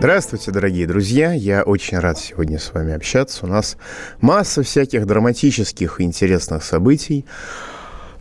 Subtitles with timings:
[0.00, 1.34] Здравствуйте, дорогие друзья.
[1.34, 3.44] Я очень рад сегодня с вами общаться.
[3.44, 3.76] У нас
[4.22, 7.26] масса всяких драматических и интересных событий.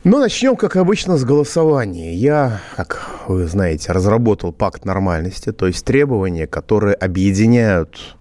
[0.04, 2.14] Но начнем, как обычно, с голосования.
[2.14, 8.18] Я, как вы знаете, разработал пакт нормальности, то есть требования, которые объединяют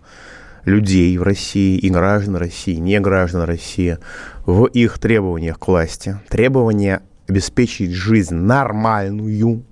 [0.64, 3.98] людей в России и граждан России, не граждан России,
[4.46, 6.16] в их требованиях к власти.
[6.28, 9.64] Требования обеспечить жизнь нормальную,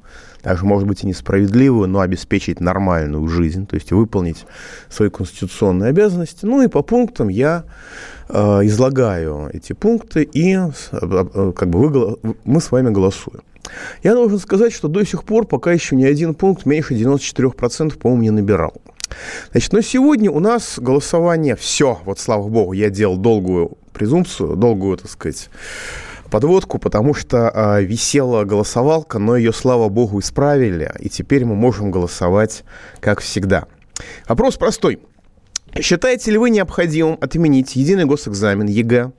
[0.46, 4.46] также, может быть, и несправедливую, но обеспечить нормальную жизнь, то есть выполнить
[4.88, 6.46] свои конституционные обязанности.
[6.46, 7.64] Ну и по пунктам я
[8.28, 13.40] э, излагаю эти пункты, и э, э, как бы вы, мы с вами голосуем.
[14.04, 18.22] Я должен сказать, что до сих пор пока еще ни один пункт меньше 94%, по-моему,
[18.22, 18.74] не набирал.
[19.50, 24.96] Значит, но сегодня у нас голосование все, вот слава богу, я делал долгую презумпцию, долгую,
[24.96, 25.50] так сказать,
[26.36, 31.90] подводку, потому что э, висела голосовалка, но ее, слава богу, исправили, и теперь мы можем
[31.90, 32.62] голосовать,
[33.00, 33.64] как всегда.
[34.28, 34.98] Вопрос простой.
[35.80, 39.12] Считаете ли вы необходимым отменить единый госэкзамен ЕГЭ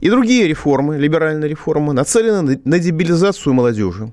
[0.00, 4.12] и другие реформы, либеральные реформы, нацеленные на дебилизацию молодежи?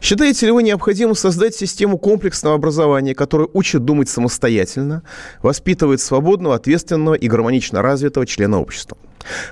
[0.00, 5.02] Считаете ли вы необходимым создать систему комплексного образования, которая учит думать самостоятельно,
[5.42, 8.96] воспитывает свободного, ответственного и гармонично развитого члена общества?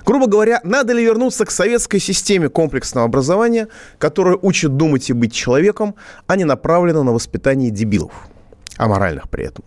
[0.05, 3.67] Грубо говоря, надо ли вернуться к советской системе комплексного образования,
[3.97, 5.95] которая учит думать и быть человеком,
[6.27, 8.13] а не направлена на воспитание дебилов,
[8.77, 9.65] аморальных при этом?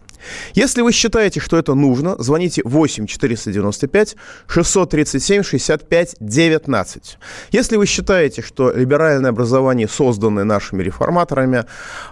[0.55, 7.19] Если вы считаете, что это нужно, звоните 8 495 637 65 19.
[7.53, 11.65] Если вы считаете, что либеральное образование, созданное нашими реформаторами,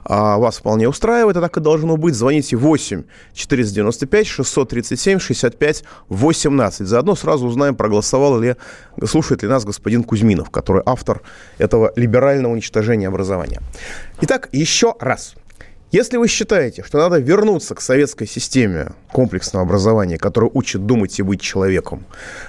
[0.05, 3.05] а, вас вполне устраивает, и так и должно быть, звоните 8
[3.35, 6.87] 495 637 65 18.
[6.87, 8.57] Заодно сразу узнаем, проголосовал ли,
[9.05, 11.23] слушает ли нас господин Кузьминов, который автор
[11.59, 13.61] этого либерального уничтожения образования.
[14.21, 15.35] Итак, еще раз–
[15.97, 21.23] если вы считаете, что надо вернуться к советской системе комплексного образования, которая учит думать и
[21.23, 22.05] быть человеком,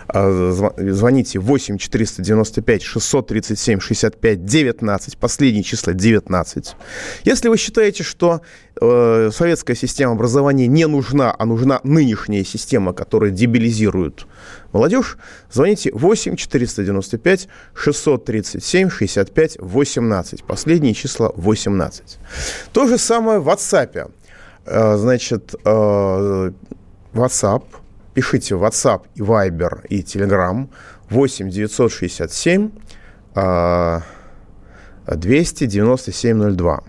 [0.10, 6.76] а, звоните 8 495 637 65 19, последние числа 19.
[7.24, 8.42] Если вы считаете, что
[8.82, 14.28] э, советская система образования не нужна, а нужна нынешняя система, которая дебилизирует
[14.74, 15.18] молодежь,
[15.52, 20.44] звоните 8 495 637 65 18.
[20.44, 22.20] Последние числа 18.
[22.74, 24.12] То же самое в WhatsApp.
[24.66, 26.52] Э, значит, э,
[27.14, 27.64] WhatsApp,
[28.14, 30.68] пишите WhatsApp и Viber и Telegram
[31.10, 32.72] 8 967
[35.16, 36.84] 297 02.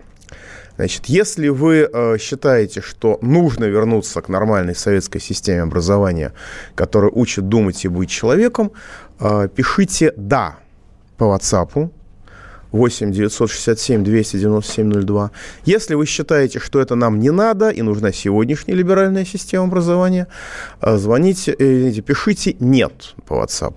[0.79, 6.33] Значит, если вы э, считаете, что нужно вернуться к нормальной советской системе образования,
[6.77, 8.71] которая учит думать и быть человеком,
[9.19, 10.59] э, пишите «да»
[11.17, 11.91] по WhatsApp
[12.71, 15.31] 8 967 297 02.
[15.65, 20.29] Если вы считаете, что это нам не надо и нужна сегодняшняя либеральная система образования,
[20.81, 23.75] э, звоните, э, пишите «нет» по WhatsApp.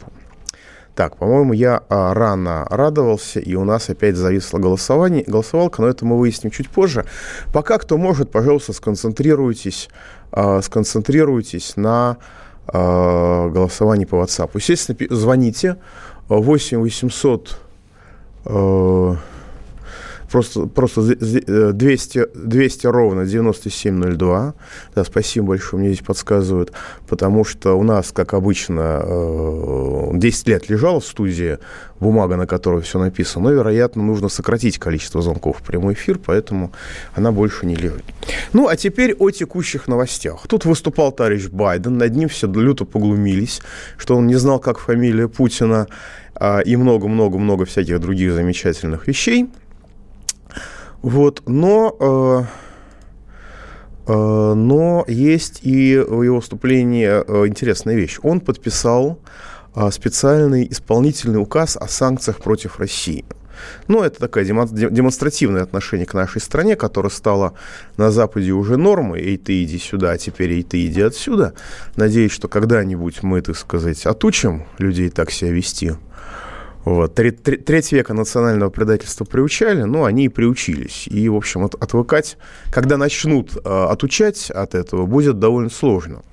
[1.02, 6.06] Так, по-моему, я а, рано радовался, и у нас опять зависло голосование, голосовалка, но это
[6.06, 7.06] мы выясним чуть позже.
[7.52, 9.90] Пока кто может, пожалуйста, сконцентрируйтесь,
[10.32, 12.18] а, сконцентрируйтесь на
[12.68, 14.52] а, голосовании по WhatsApp.
[14.54, 15.78] Естественно, звоните
[16.30, 17.58] 8 800
[20.32, 24.54] просто, просто 200, 200 э, ровно 9702.
[24.96, 26.72] Да, спасибо большое, мне здесь подсказывают,
[27.08, 29.02] потому что у нас, как обычно,
[30.14, 31.60] 10 э, лет лежала в студии
[32.00, 36.72] бумага, на которой все написано, но, вероятно, нужно сократить количество звонков в прямой эфир, поэтому
[37.14, 38.04] она больше не лежит.
[38.54, 40.48] Ну, а теперь о текущих новостях.
[40.48, 43.62] Тут выступал товарищ Байден, над ним все люто поглумились,
[43.98, 45.88] что он не знал, как фамилия Путина,
[46.34, 49.50] а, и много-много-много всяких других замечательных вещей–
[51.02, 52.44] вот, но, э,
[54.08, 58.20] э, но есть и в его выступлении э, интересная вещь.
[58.22, 59.20] Он подписал
[59.76, 63.26] э, специальный исполнительный указ о санкциях против России.
[63.88, 67.54] Ну, это такое демонстративное отношение к нашей стране, которое стало
[67.98, 69.22] на Западе уже нормой.
[69.22, 71.54] Эй, ты иди сюда, а теперь эй, ты иди отсюда.
[71.96, 75.94] Надеюсь, что когда-нибудь мы, так сказать, отучим людей так себя вести
[76.84, 77.14] вот.
[77.16, 81.08] Треть века национального предательства приучали, но они и приучились.
[81.08, 82.38] И, в общем, от, отвыкать,
[82.72, 86.24] когда начнут э, отучать от этого, будет довольно сложно.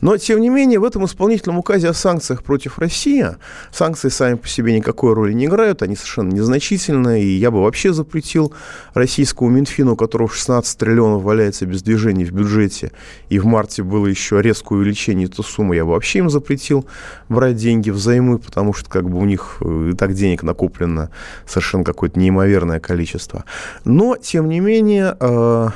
[0.00, 3.26] Но, тем не менее, в этом исполнительном указе о санкциях против России
[3.72, 7.92] санкции сами по себе никакой роли не играют, они совершенно незначительные, и я бы вообще
[7.92, 8.52] запретил
[8.94, 12.92] российскому Минфину, у которого 16 триллионов валяется без движения в бюджете,
[13.28, 16.86] и в марте было еще резкое увеличение этой суммы, я бы вообще им запретил
[17.28, 21.10] брать деньги взаймы, потому что как бы у них э, и так денег накоплено
[21.46, 23.44] совершенно какое-то неимоверное количество.
[23.84, 25.68] Но, тем не менее, э,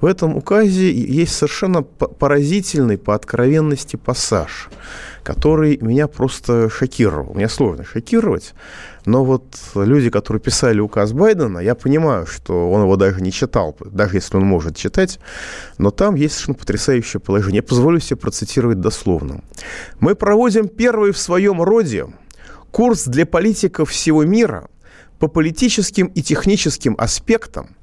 [0.00, 4.70] в этом указе есть совершенно поразительный по откровенности пассаж,
[5.22, 7.34] который меня просто шокировал.
[7.34, 8.54] Мне сложно шокировать,
[9.04, 9.44] но вот
[9.74, 14.36] люди, которые писали указ Байдена, я понимаю, что он его даже не читал, даже если
[14.36, 15.20] он может читать,
[15.76, 17.56] но там есть совершенно потрясающее положение.
[17.58, 19.42] Я позволю себе процитировать дословно.
[19.98, 22.06] «Мы проводим первый в своем роде
[22.70, 24.68] курс для политиков всего мира
[25.18, 27.76] по политическим и техническим аспектам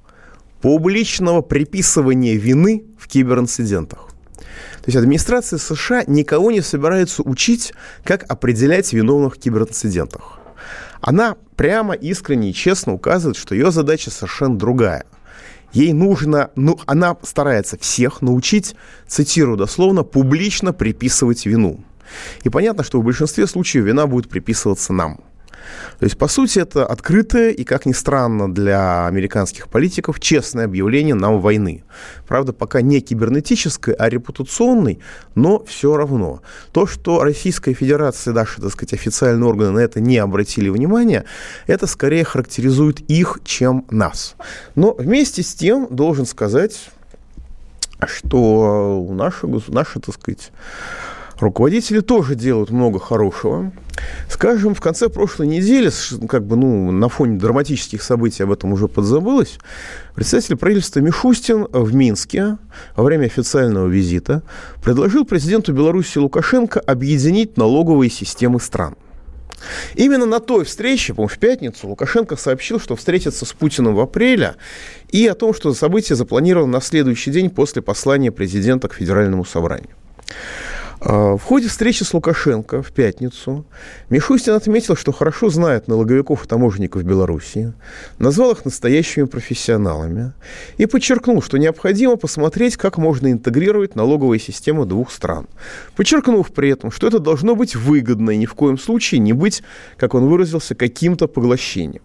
[0.67, 4.09] публичного приписывания вины в киберинцидентах.
[4.35, 7.71] То есть администрация США никого не собирается учить,
[8.03, 10.41] как определять виновных в киберинцидентах.
[10.99, 15.05] Она прямо, искренне и честно указывает, что ее задача совершенно другая.
[15.71, 18.75] Ей нужно, ну, она старается всех научить,
[19.07, 21.79] цитирую дословно, публично приписывать вину.
[22.43, 25.21] И понятно, что в большинстве случаев вина будет приписываться нам–
[25.99, 31.15] то есть, по сути, это открытое и, как ни странно для американских политиков, честное объявление
[31.15, 31.83] нам войны.
[32.27, 34.99] Правда, пока не кибернетическое, а репутационный,
[35.35, 36.41] но все равно.
[36.71, 41.25] То, что Российская Федерация, наши, так сказать, официальные органы на это не обратили внимания,
[41.65, 44.35] это скорее характеризует их, чем нас.
[44.75, 46.89] Но вместе с тем должен сказать,
[48.05, 50.51] что наши, наши так сказать,
[51.39, 53.71] Руководители тоже делают много хорошего.
[54.29, 55.91] Скажем, в конце прошлой недели,
[56.27, 59.59] как бы, ну, на фоне драматических событий об этом уже подзабылось,
[60.15, 62.57] представитель правительства Мишустин в Минске
[62.95, 64.41] во время официального визита
[64.83, 68.95] предложил президенту Беларуси Лукашенко объединить налоговые системы стран.
[69.95, 74.55] Именно на той встрече, по в пятницу, Лукашенко сообщил, что встретится с Путиным в апреле,
[75.09, 79.95] и о том, что событие запланировано на следующий день после послания президента к Федеральному собранию.
[80.99, 83.65] А, в ходе встречи с Лукашенко в пятницу
[84.09, 87.73] Мишустин отметил, что хорошо знает налоговиков и таможенников Беларуси,
[88.17, 90.33] назвал их настоящими профессионалами
[90.77, 95.47] и подчеркнул, что необходимо посмотреть, как можно интегрировать налоговые системы двух стран,
[95.95, 99.61] подчеркнув при этом, что это должно быть выгодно и ни в коем случае не быть,
[99.97, 102.01] как он выразился, каким-то поглощением.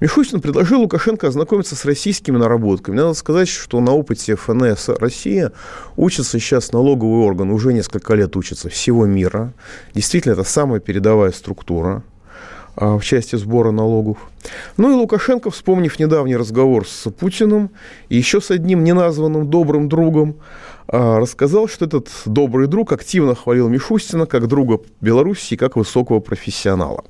[0.00, 2.96] Мишустин предложил Лукашенко ознакомиться с российскими наработками.
[2.96, 5.52] Надо сказать, что на опыте ФНС Россия
[5.96, 9.52] учится сейчас налоговый орган, уже несколько лет учится всего мира.
[9.94, 12.02] Действительно, это самая передовая структура
[12.76, 14.16] а, в части сбора налогов.
[14.78, 17.70] Ну и Лукашенко, вспомнив недавний разговор с Путиным
[18.08, 20.36] и еще с одним неназванным добрым другом,
[20.88, 27.04] а, рассказал, что этот добрый друг активно хвалил Мишустина как друга Беларуси, как высокого профессионала.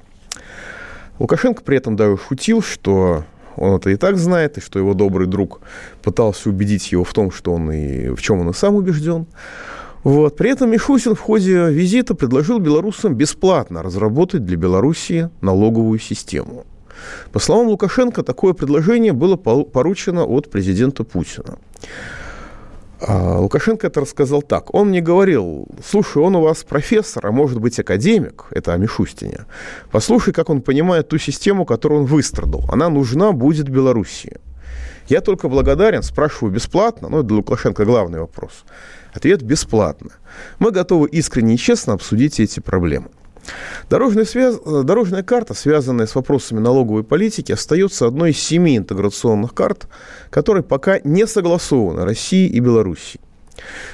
[1.20, 3.24] Лукашенко при этом даже шутил, что
[3.56, 5.60] он это и так знает, и что его добрый друг
[6.02, 9.26] пытался убедить его в том, что он и в чем он и сам убежден.
[10.02, 10.38] Вот.
[10.38, 16.64] При этом Мишустин в ходе визита предложил белорусам бесплатно разработать для Белоруссии налоговую систему.
[17.32, 21.58] По словам Лукашенко, такое предложение было поручено от президента Путина.
[23.00, 24.74] А Лукашенко это рассказал так.
[24.74, 29.46] Он мне говорил, слушай, он у вас профессор, а может быть академик, это о Мишустине.
[29.90, 32.64] Послушай, как он понимает ту систему, которую он выстрадал.
[32.70, 34.36] Она нужна будет Белоруссии.
[35.08, 38.64] Я только благодарен, спрашиваю бесплатно, ну, для Лукашенко главный вопрос.
[39.12, 40.10] Ответ– бесплатно.
[40.58, 43.08] Мы готовы искренне и честно обсудить эти проблемы.
[43.88, 44.58] Дорожная, связ...
[44.60, 49.88] Дорожная карта, связанная с вопросами налоговой политики, остается одной из семи интеграционных карт,
[50.30, 53.20] которые пока не согласованы Россией и Белоруссией.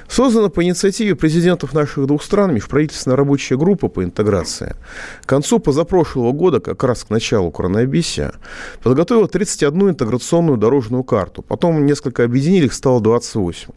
[0.09, 4.77] Создана по инициативе президентов наших двух стран межправительственная рабочая группа по интеграции.
[5.23, 8.35] К концу позапрошлого года, как раз к началу коронавируса,
[8.83, 11.43] подготовила 31 интеграционную дорожную карту.
[11.43, 13.71] Потом несколько объединили, их стало 28.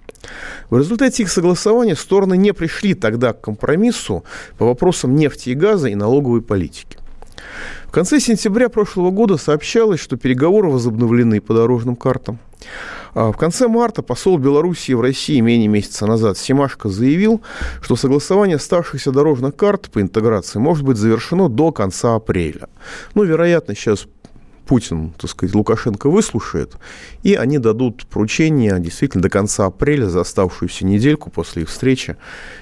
[0.69, 4.24] В результате их согласования стороны не пришли тогда к компромиссу
[4.58, 6.98] по вопросам нефти и газа и налоговой политики.
[7.88, 12.39] В конце сентября прошлого года сообщалось, что переговоры возобновлены по дорожным картам.
[13.13, 17.42] А в конце марта посол Белоруссии в России менее месяца назад Симашко заявил,
[17.82, 22.70] что согласование оставшихся дорожных карт по интеграции может быть завершено до конца апреля.
[23.16, 24.06] Ну, вероятно, сейчас
[24.70, 26.74] Путин, так сказать, Лукашенко выслушает,
[27.24, 32.18] и они дадут поручение действительно до конца апреля за оставшуюся недельку после их встречи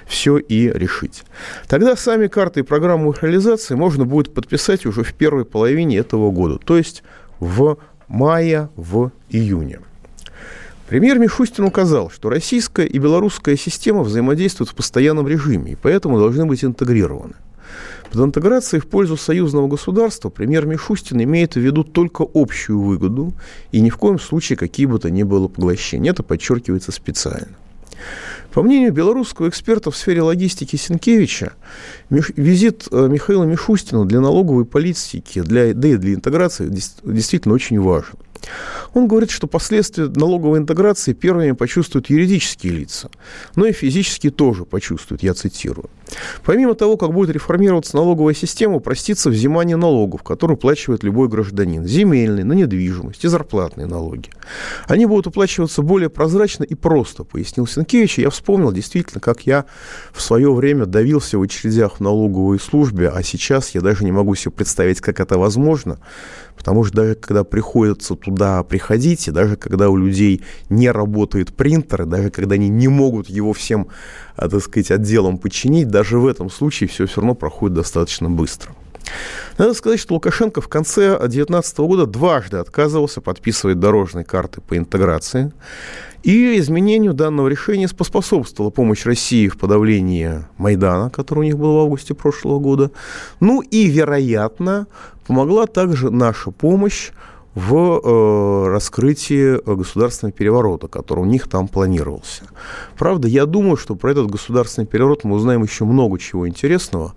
[0.06, 1.24] все и решить.
[1.66, 6.30] Тогда сами карты и программу их реализации можно будет подписать уже в первой половине этого
[6.30, 7.02] года, то есть
[7.40, 7.76] в
[8.08, 9.80] мае, в июне.
[10.88, 16.46] Премьер Мишустин указал, что российская и белорусская система взаимодействуют в постоянном режиме и поэтому должны
[16.46, 17.34] быть интегрированы.
[18.10, 23.34] Под интеграцией в пользу союзного государства премьер Мишустин имеет в виду только общую выгоду
[23.70, 26.12] и ни в коем случае какие бы то ни было поглощения.
[26.12, 27.48] Это подчеркивается специально.
[28.58, 31.52] По мнению белорусского эксперта в сфере логистики Сенкевича,
[32.10, 38.16] визит э, Михаила Мишустина для налоговой политики, для, да и для интеграции действительно очень важен.
[38.94, 43.10] Он говорит, что последствия налоговой интеграции первыми почувствуют юридические лица,
[43.54, 45.90] но и физические тоже почувствуют, я цитирую.
[46.44, 51.84] Помимо того, как будет реформироваться налоговая система, простится взимание налогов, которые уплачивает любой гражданин.
[51.84, 54.30] Земельные, на недвижимость и зарплатные налоги.
[54.86, 58.18] Они будут уплачиваться более прозрачно и просто, пояснил Сенкевич.
[58.18, 59.66] Я вспомнил действительно, как я
[60.12, 64.34] в свое время давился в очередях в налоговой службе, а сейчас я даже не могу
[64.34, 65.98] себе представить, как это возможно,
[66.56, 72.06] потому что даже когда приходится туда приходить, и даже когда у людей не работает принтер,
[72.06, 73.88] даже когда они не могут его всем
[74.36, 78.74] а, так сказать, отделом починить, даже в этом случае все все равно проходит достаточно быстро.
[79.56, 85.52] Надо сказать, что Лукашенко в конце 2019 года дважды отказывался подписывать дорожные карты по интеграции.
[86.22, 91.78] И изменению данного решения поспособствовала помощь России в подавлении Майдана, который у них был в
[91.80, 92.90] августе прошлого года.
[93.40, 94.88] Ну и, вероятно,
[95.26, 97.10] помогла также наша помощь
[97.54, 102.44] в э, раскрытии государственного переворота, который у них там планировался.
[102.96, 107.14] Правда, я думаю, что про этот государственный переворот мы узнаем еще много чего интересного,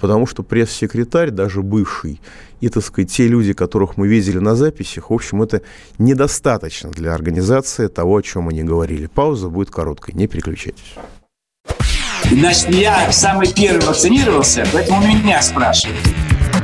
[0.00, 2.20] потому что пресс-секретарь, даже бывший,
[2.60, 5.62] и, так сказать, те люди, которых мы видели на записях, в общем, это
[5.98, 9.06] недостаточно для организации того, о чем они говорили.
[9.06, 10.94] Пауза будет короткой, не переключайтесь.
[12.30, 15.98] Значит, я самый первый вакцинировался, поэтому меня спрашивают.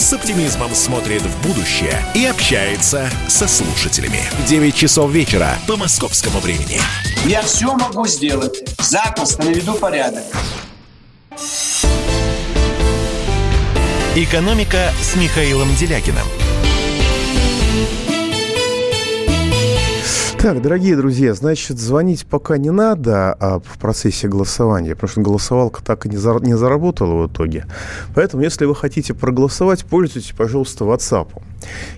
[0.00, 4.20] с оптимизмом смотрит в будущее и общается со слушателями.
[4.46, 6.80] 9 часов вечера по московскому времени.
[7.24, 8.62] Я все могу сделать.
[8.78, 10.24] Запросто наведу порядок.
[14.14, 16.26] «Экономика» с Михаилом Делякиным.
[20.40, 25.82] Так, дорогие друзья, значит, звонить пока не надо а в процессе голосования, потому что голосовалка
[25.82, 27.66] так и не, за, не заработала в итоге.
[28.14, 31.42] Поэтому, если вы хотите проголосовать, пользуйтесь, пожалуйста, WhatsApp.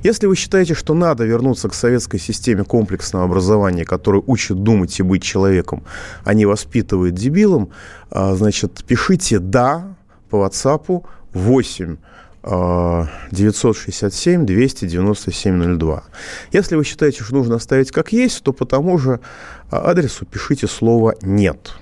[0.02, 5.02] Если вы считаете, что надо вернуться к советской системе комплексного образования, которая учит думать и
[5.02, 5.84] быть человеком,
[6.24, 7.68] а не воспитывает дебилом,
[8.10, 9.96] а, значит, пишите «да»
[10.30, 11.04] по WhatsApp
[11.34, 11.98] 8
[12.42, 16.04] 967 297 02.
[16.52, 19.20] Если вы считаете, что нужно оставить как есть, то по тому же
[19.70, 21.74] а, адресу пишите слово «нет».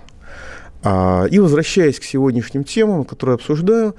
[0.83, 3.97] А, и возвращаясь к сегодняшним темам, которые обсуждаю,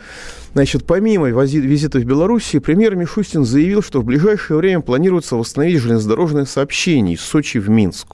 [0.53, 6.45] значит, помимо визита в Белоруссии, премьер Мишустин заявил, что в ближайшее время планируется восстановить железнодорожное
[6.45, 8.07] сообщение из Сочи в Минск.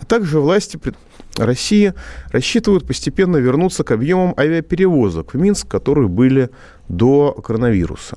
[0.00, 0.78] А также власти
[1.38, 1.94] России
[2.30, 6.50] рассчитывают постепенно вернуться к объемам авиаперевозок в Минск, которые были
[6.88, 8.16] до коронавируса.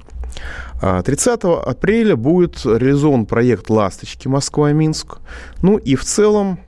[0.82, 5.18] 30 а, апреля будет реализован проект «Ласточки» Москва-Минск.
[5.62, 6.60] Ну и в целом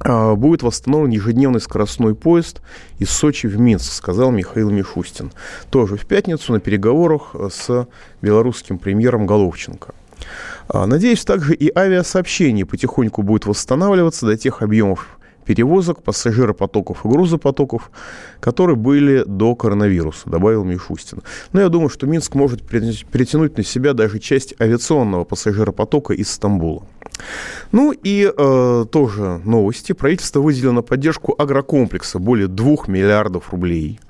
[0.00, 2.62] а, будет восстановлен ежедневный скоростной поезд
[2.98, 5.32] из Сочи в Минск, сказал Михаил Мишустин.
[5.70, 7.86] Тоже в пятницу на переговорах с
[8.22, 9.94] белорусским премьером Головченко.
[10.68, 17.90] А, надеюсь, также и авиасообщение потихоньку будет восстанавливаться до тех объемов перевозок, пассажиропотоков и грузопотоков,
[18.40, 21.22] которые были до коронавируса, добавил Мишустин.
[21.52, 26.84] Но я думаю, что Минск может перетянуть на себя даже часть авиационного пассажиропотока из Стамбула.
[27.72, 29.92] Ну и э, тоже новости.
[29.92, 34.00] Правительство выделило на поддержку агрокомплекса более 2 миллиардов рублей.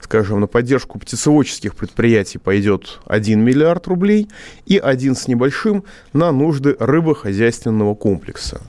[0.00, 4.28] Скажем, на поддержку птицеводческих предприятий пойдет 1 миллиард рублей
[4.66, 8.60] и один с небольшим на нужды рыбохозяйственного комплекса.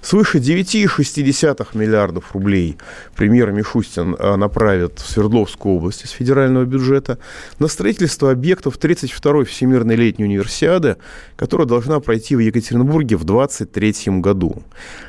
[0.00, 2.76] Свыше 9,6 миллиардов рублей
[3.16, 7.18] премьер Мишустин э, направит в Свердловскую область из федерального бюджета
[7.58, 10.96] на строительство объектов 32-й Всемирной летней универсиады,
[11.36, 14.62] которая должна пройти в Екатеринбурге в 2023 году.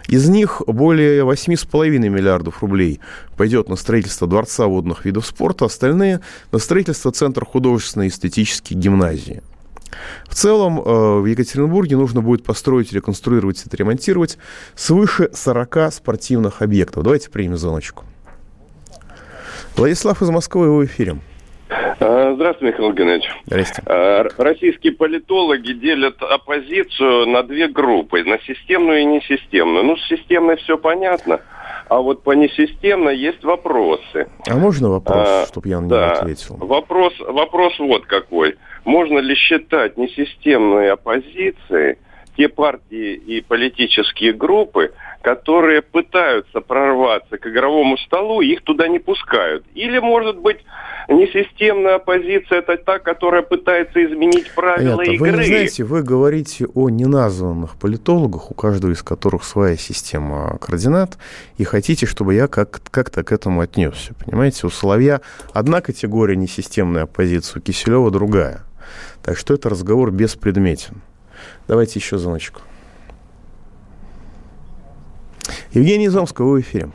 [0.07, 2.99] Из них более 8,5 миллиардов рублей
[3.37, 6.19] пойдет на строительство Дворца водных видов спорта, остальные–
[6.51, 9.41] на строительство Центра художественной и эстетической гимназии.
[10.25, 14.37] В целом э, в Екатеринбурге нужно будет построить, реконструировать отремонтировать
[14.75, 17.03] свыше 40 спортивных объектов.
[17.03, 18.05] Давайте примем звоночку.
[19.75, 21.17] Владислав из Москвы, вы в эфире.
[21.99, 23.31] А, здравствуйте, Михаил Геннадьевич.
[23.45, 23.81] Здрасте.
[23.85, 29.83] А, российские политологи делят оппозицию на две группы, на системную и несистемную.
[29.83, 31.41] Ну, с системной все понятно,
[31.89, 34.27] а вот по несистемной есть вопросы.
[34.47, 36.11] А можно вопрос, а, чтобы я на него да.
[36.13, 36.57] ответил?
[36.57, 38.55] Вопрос, вопрос вот какой.
[38.85, 41.97] Можно ли считать несистемной оппозицией
[42.35, 49.63] те партии и политические группы, которые пытаются прорваться к игровому столу, их туда не пускают.
[49.75, 50.57] Или, может быть,
[51.07, 55.11] несистемная оппозиция это та, которая пытается изменить правила Понятно.
[55.13, 55.31] игры.
[55.37, 61.17] Вы знаете, вы говорите о неназванных политологах, у каждого из которых своя система координат,
[61.57, 64.13] и хотите, чтобы я как- как-то к этому отнесся.
[64.25, 65.21] Понимаете, у Соловья
[65.53, 68.63] одна категория несистемной оппозиции, у Киселева другая.
[69.23, 71.01] Так что это разговор беспредметен.
[71.67, 72.61] Давайте еще звоночку.
[75.71, 76.89] Евгений Замского, в эфире.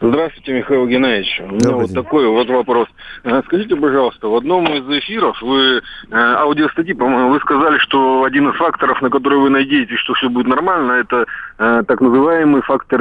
[0.00, 1.40] Здравствуйте, Михаил Геннадьевич.
[1.40, 2.04] У меня Добрый вот день.
[2.04, 2.88] такой вот вопрос.
[3.24, 8.48] Э, скажите, пожалуйста, в одном из эфиров вы, э, аудиостатьи, по-моему, вы сказали, что один
[8.48, 11.26] из факторов, на который вы надеетесь, что все будет нормально, это
[11.58, 13.00] э, так называемый фактор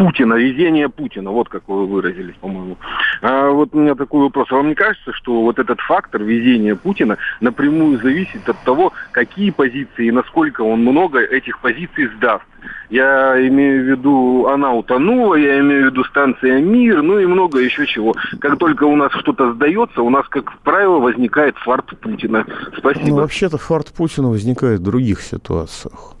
[0.00, 2.78] Путина, везение Путина, вот как вы выразились, по-моему.
[3.20, 4.46] А вот у меня такой вопрос.
[4.50, 9.50] А вам не кажется, что вот этот фактор везения Путина напрямую зависит от того, какие
[9.50, 12.44] позиции и насколько он много этих позиций сдаст?
[12.88, 17.58] Я имею в виду, она утонула, я имею в виду станция «Мир», ну и много
[17.58, 18.14] еще чего.
[18.40, 22.46] Как только у нас что-то сдается, у нас, как правило, возникает фарт Путина.
[22.78, 23.06] Спасибо.
[23.06, 26.14] Ну, вообще-то фарт Путина возникает в других ситуациях.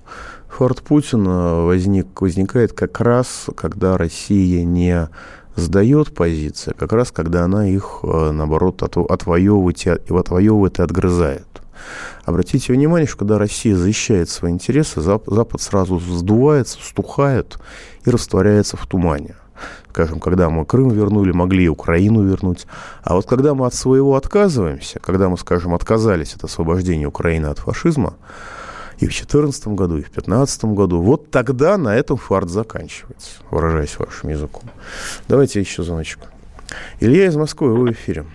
[0.50, 5.08] Форт Путина возник, возникает как раз, когда Россия не
[5.56, 11.46] сдает позиции, как раз когда она их, э, наоборот, от, отвоевывает, отвоевывает и отгрызает.
[12.24, 17.58] Обратите внимание, что когда Россия защищает свои интересы, Запад сразу сдувается, стухает
[18.04, 19.36] и растворяется в тумане.
[19.90, 22.66] Скажем, когда мы Крым вернули, могли и Украину вернуть.
[23.02, 27.58] А вот когда мы от своего отказываемся, когда мы, скажем, отказались от освобождения Украины от
[27.58, 28.14] фашизма,
[29.00, 31.00] и в 2014 году, и в 2015 году.
[31.00, 34.64] Вот тогда на этом фарт заканчивается, выражаясь вашим языком.
[35.26, 36.18] Давайте еще звоночек.
[37.00, 38.26] Илья из Москвы, вы в эфире.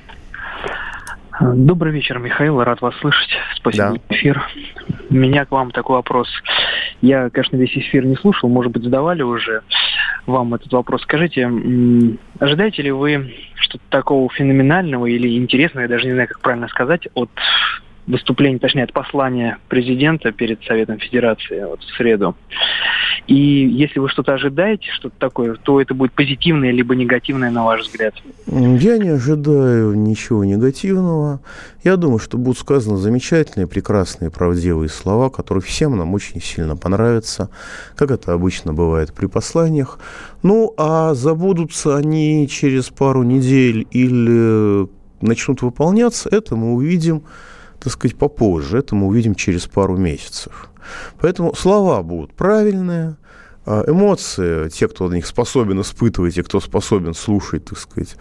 [1.40, 2.64] Добрый вечер, Михаил.
[2.64, 3.30] Рад вас слышать.
[3.58, 3.92] Спасибо да.
[3.92, 4.42] за эфир.
[5.10, 6.30] У меня к вам такой вопрос.
[7.02, 9.62] Я, конечно, весь эфир не слушал, может быть, задавали уже
[10.26, 11.04] вам этот вопрос.
[11.04, 11.46] Скажите,
[12.40, 17.08] ожидаете ли вы что-то такого феноменального или интересного, я даже не знаю, как правильно сказать,
[17.14, 17.30] от
[18.08, 22.36] выступление, точнее, от послания президента перед Советом Федерации вот, в среду.
[23.28, 27.82] И если вы что-то ожидаете, что-то такое, то это будет позитивное либо негативное, на ваш
[27.82, 28.14] взгляд?
[28.46, 31.42] Я не ожидаю ничего негативного.
[31.84, 37.50] Я думаю, что будут сказаны замечательные, прекрасные, правдивые слова, которые всем нам очень сильно понравятся,
[37.96, 39.98] как это обычно бывает при посланиях.
[40.44, 44.88] Ну, а забудутся они через пару недель или
[45.22, 47.24] начнут выполняться, это мы увидим
[47.86, 48.80] так сказать, попозже.
[48.80, 50.72] Это мы увидим через пару месяцев.
[51.22, 53.16] Поэтому слова будут правильные,
[53.64, 58.16] а эмоции, те, кто на них способен испытывать, и кто способен слушать, так сказать,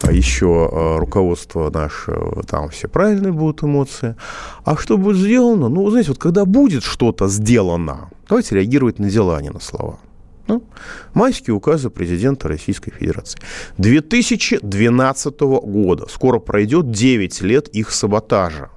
[0.00, 2.14] а еще а, руководство наше,
[2.48, 4.16] там все правильные будут эмоции.
[4.64, 5.68] А что будет сделано?
[5.68, 9.98] Ну, знаете, вот когда будет что-то сделано, давайте реагировать на дела, а не на слова.
[10.46, 10.64] Ну,
[11.12, 13.38] майские указы президента Российской Федерации.
[13.76, 16.06] 2012 года.
[16.08, 18.70] Скоро пройдет 9 лет их саботажа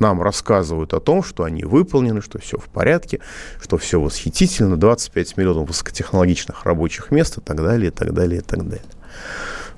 [0.00, 3.20] нам рассказывают о том, что они выполнены, что все в порядке,
[3.60, 8.42] что все восхитительно, 25 миллионов высокотехнологичных рабочих мест и так далее, и так далее, и
[8.42, 8.84] так далее.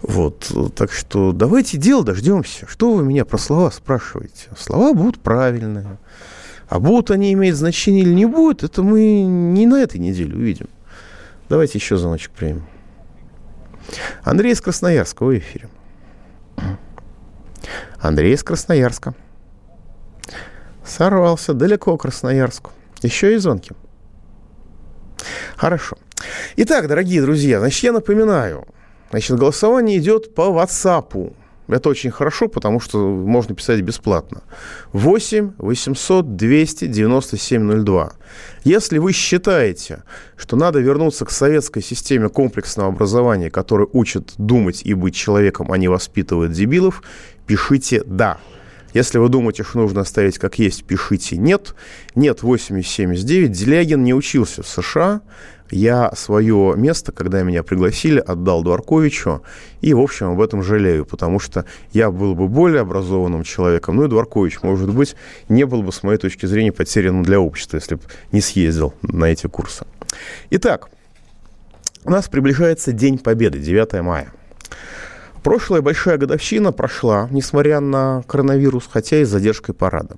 [0.02, 2.66] Вот, так что давайте дело дождемся.
[2.68, 4.50] Что вы меня про слова спрашиваете?
[4.56, 5.98] Слова будут правильные.
[6.68, 10.68] А будут они иметь значение или не будут, это мы не на этой неделе увидим.
[11.48, 12.66] Давайте еще звоночек примем.
[14.24, 15.68] Андрей из Красноярска, в эфире.
[18.00, 19.14] Андрей из Красноярска.
[20.86, 22.70] Сорвался далеко к Красноярску.
[23.02, 23.72] Еще и звонки.
[25.56, 25.96] Хорошо.
[26.56, 28.66] Итак, дорогие друзья, значит, я напоминаю,
[29.10, 31.34] значит, голосование идет по WhatsApp.
[31.68, 34.42] Это очень хорошо, потому что можно писать бесплатно.
[34.92, 38.12] 8 800 297 02.
[38.64, 40.04] Если вы считаете,
[40.36, 45.78] что надо вернуться к советской системе комплексного образования, которая учит думать и быть человеком, а
[45.78, 47.02] не воспитывает дебилов,
[47.46, 48.38] пишите «да».
[48.96, 51.74] Если вы думаете, что нужно оставить как есть, пишите «нет».
[52.14, 53.52] Нет, 8079.
[53.52, 55.20] Делягин не учился в США.
[55.70, 59.42] Я свое место, когда меня пригласили, отдал Дворковичу.
[59.82, 63.96] И, в общем, об этом жалею, потому что я был бы более образованным человеком.
[63.96, 65.14] Ну и Дворкович, может быть,
[65.50, 69.26] не был бы, с моей точки зрения, потерянным для общества, если бы не съездил на
[69.26, 69.84] эти курсы.
[70.48, 70.88] Итак,
[72.04, 74.32] у нас приближается День Победы, 9 мая.
[75.46, 80.16] Прошлая большая годовщина прошла, несмотря на коронавирус, хотя и с задержкой парада.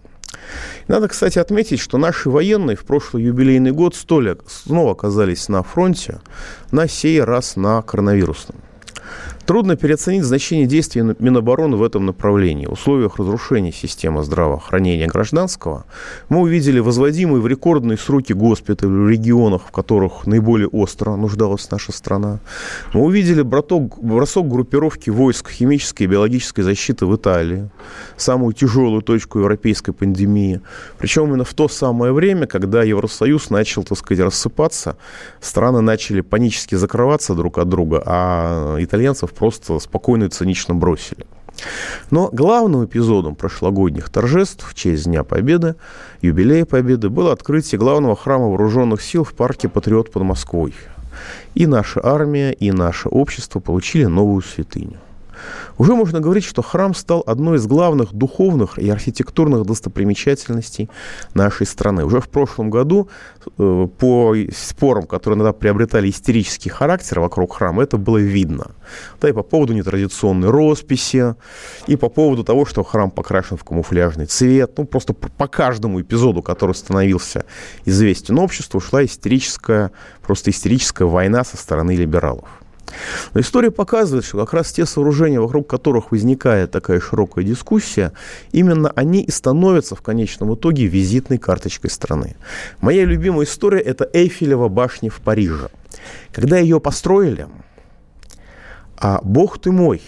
[0.86, 6.22] Надо, кстати, отметить, что наши военные в прошлый юбилейный год столь снова оказались на фронте,
[6.70, 8.56] на сей раз на коронавирусном.
[9.48, 12.66] Трудно переоценить значение действий Минобороны в этом направлении.
[12.66, 15.86] В условиях разрушения системы здравоохранения гражданского
[16.28, 21.92] мы увидели возводимые в рекордные сроки госпитали в регионах, в которых наиболее остро нуждалась наша
[21.92, 22.40] страна.
[22.92, 27.70] Мы увидели бросок, бросок группировки войск химической и биологической защиты в Италии,
[28.18, 30.60] самую тяжелую точку европейской пандемии.
[30.98, 34.98] Причем именно в то самое время, когда Евросоюз начал, так сказать, рассыпаться,
[35.40, 41.26] страны начали панически закрываться друг от друга, а итальянцев просто спокойно и цинично бросили.
[42.10, 45.76] Но главным эпизодом прошлогодних торжеств в честь Дня Победы,
[46.22, 50.74] юбилея Победы, было открытие главного храма вооруженных сил в парке «Патриот» под Москвой.
[51.54, 54.98] И наша армия, и наше общество получили новую святыню.
[55.78, 60.90] Уже можно говорить, что храм стал одной из главных духовных и архитектурных достопримечательностей
[61.34, 62.04] нашей страны.
[62.04, 63.08] Уже в прошлом году
[63.56, 68.72] э, по спорам, которые иногда приобретали истерический характер вокруг храма, это было видно.
[69.20, 71.36] Да и по поводу нетрадиционной росписи,
[71.86, 74.72] и по поводу того, что храм покрашен в камуфляжный цвет.
[74.76, 77.44] Ну, просто по каждому эпизоду, который становился
[77.84, 82.48] известен обществу, шла истерическая, просто истерическая война со стороны либералов.
[83.34, 88.12] Но история показывает, что как раз те сооружения, вокруг которых возникает такая широкая дискуссия,
[88.52, 92.36] именно они и становятся в конечном итоге визитной карточкой страны.
[92.80, 95.68] Моя любимая история– это Эйфелева башня в Париже.
[96.32, 97.48] Когда ее построили,
[98.96, 100.02] а, бог ты мой,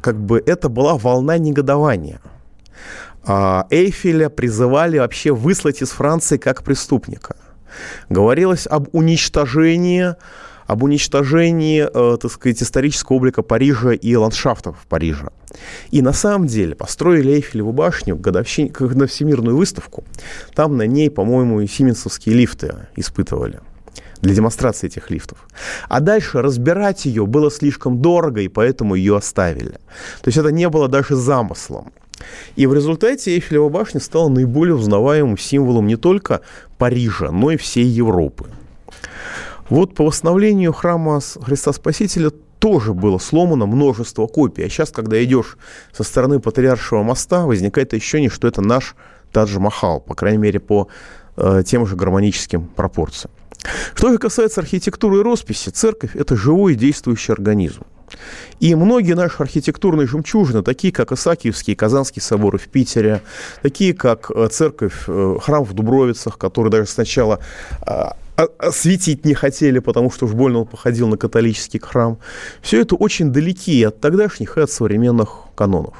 [0.00, 2.20] как бы это была волна негодования.
[3.24, 7.36] А, Эйфеля призывали вообще выслать из Франции как преступника.
[8.08, 10.16] Говорилось об уничтожении
[10.72, 15.30] об уничтожении, э, так сказать, исторического облика Парижа и ландшафтов Парижа.
[15.90, 18.72] И на самом деле построили Эйфелеву башню годовщин...
[18.80, 20.04] на всемирную выставку.
[20.54, 23.60] Там на ней, по-моему, и сименсовские лифты испытывали
[24.22, 25.46] для демонстрации этих лифтов.
[25.88, 29.78] А дальше разбирать ее было слишком дорого, и поэтому ее оставили.
[30.22, 31.92] То есть это не было даже замыслом.
[32.56, 36.40] И в результате Эйфелева башня стала наиболее узнаваемым символом не только
[36.78, 38.46] Парижа, но и всей Европы.
[39.68, 44.62] Вот по восстановлению храма Христа Спасителя тоже было сломано множество копий.
[44.62, 45.56] А сейчас, когда идешь
[45.92, 48.94] со стороны Патриаршего моста, возникает ощущение, что это наш
[49.32, 50.88] Тадж-Махал, по крайней мере, по
[51.36, 53.32] э, тем же гармоническим пропорциям.
[53.94, 57.82] Что же касается архитектуры и росписи, церковь– это живой действующий организм.
[58.60, 63.22] И многие наши архитектурные жемчужины, такие как Исаакиевский и Казанский соборы в Питере,
[63.62, 67.40] такие как э, церковь, э, храм в Дубровицах, который даже сначала
[68.34, 72.18] а, осветить не хотели, потому что уж больно он походил на католический храм.
[72.62, 75.94] Все это очень далеки от тогдашних и от современных канонов.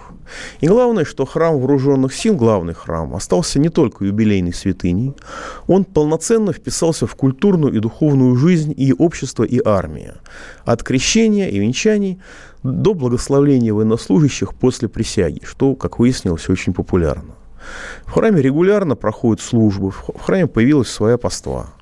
[0.62, 5.12] И главное, что храм вооруженных сил, главный храм, остался не только юбилейной святыней,
[5.66, 10.14] он полноценно вписался в культурную и духовную жизнь и общества, и армии.
[10.64, 12.18] От крещения и венчаний
[12.62, 17.34] до благословления военнослужащих после присяги, что, как выяснилось, очень популярно.
[18.06, 21.74] В храме регулярно проходят службы, в храме появилась своя поства–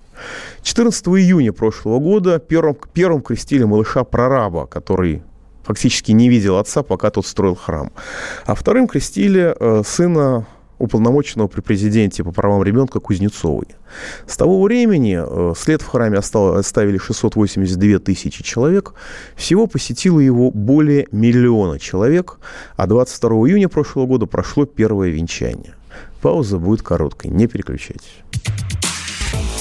[0.63, 5.23] 14 июня прошлого года первым, первым крестили малыша-прораба, который
[5.65, 7.93] фактически не видел отца, пока тот строил храм.
[8.45, 10.47] А вторым крестили э, сына
[10.81, 13.67] уполномоченного при президенте по правам ребенка Кузнецовой.
[14.27, 18.95] С того времени э, след в храме оставили 682 тысячи человек.
[19.37, 22.39] Всего посетило его более миллиона человек,
[22.77, 25.75] а 22 июня прошлого года прошло первое венчание.
[26.23, 28.17] Пауза будет короткой, не переключайтесь.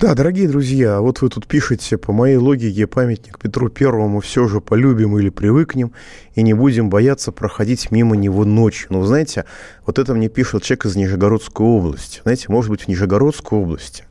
[0.00, 4.60] Да, дорогие друзья, вот вы тут пишете, по моей логике, памятник Петру Первому все же
[4.60, 5.90] полюбим или привыкнем,
[6.36, 8.86] и не будем бояться проходить мимо него ночью.
[8.90, 9.44] Но, знаете,
[9.84, 12.20] вот это мне пишет человек из Нижегородской области.
[12.22, 14.04] Знаете, может быть, в Нижегородской области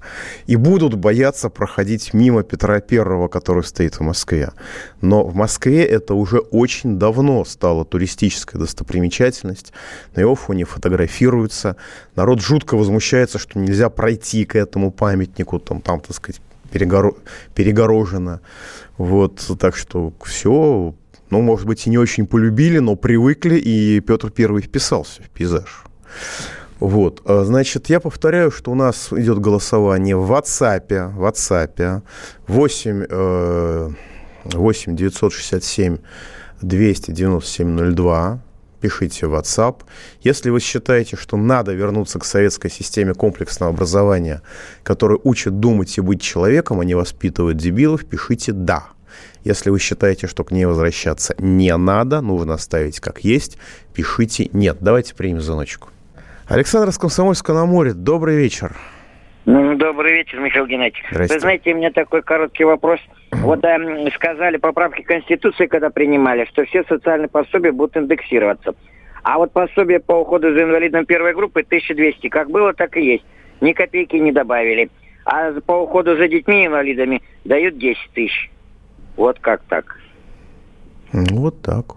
[0.45, 4.51] и будут бояться проходить мимо Петра Первого, который стоит в Москве.
[4.99, 9.71] Но в Москве это уже очень давно стало туристическая достопримечательность.
[10.15, 11.77] На его фоне фотографируются.
[12.17, 17.13] Народ жутко возмущается, что нельзя пройти к этому памятнику, там, там так сказать, перегоро...
[17.55, 18.41] перегорожено.
[18.97, 20.95] Вот, так что все,
[21.29, 25.85] ну, может быть, и не очень полюбили, но привыкли, и Петр Первый вписался в пейзаж.
[26.79, 32.01] Вот, а, значит, я повторяю, что у нас идет голосование в WhatsApp, в WhatsApp
[32.47, 33.93] 8,
[34.53, 35.97] 8 967
[36.61, 38.39] 297 02,
[38.79, 39.81] пишите в WhatsApp.
[40.21, 44.41] Если вы считаете, что надо вернуться к советской системе комплексного образования,
[44.83, 48.87] которая учит думать и быть человеком, а не воспитывает дебилов, пишите «да».
[49.43, 53.57] Если вы считаете, что к ней возвращаться не надо, нужно оставить как есть,
[53.93, 54.77] пишите «нет».
[54.81, 55.89] Давайте примем звоночку.
[56.47, 57.93] Александр с Комсомольска на море.
[57.93, 58.75] Добрый вечер.
[59.47, 61.01] Ну, добрый вечер, Михаил Геннадьевич.
[61.09, 62.99] Вы знаете, у меня такой короткий вопрос.
[63.31, 68.75] Вот э, сказали поправки Конституции, когда принимали, что все социальные пособия будут индексироваться.
[69.23, 73.23] А вот пособие по уходу за инвалидом первой группы 1200, как было, так и есть.
[73.61, 74.89] Ни копейки не добавили.
[75.23, 78.51] А по уходу за детьми-инвалидами дают 10 тысяч.
[79.15, 79.97] Вот как так?
[81.13, 81.95] Ну, вот так.